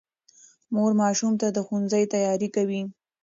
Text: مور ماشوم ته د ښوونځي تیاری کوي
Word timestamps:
مور 0.75 0.91
ماشوم 1.01 1.33
ته 1.41 1.47
د 1.51 1.57
ښوونځي 1.65 2.03
تیاری 2.13 2.49
کوي 2.55 2.81